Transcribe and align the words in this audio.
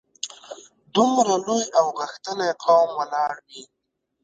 دومره 0.95 1.33
لوی 1.45 1.63
او 1.79 1.85
غښتلی 1.99 2.51
قوم 2.63 2.89
ولاړ 2.99 3.33
وي. 3.47 3.63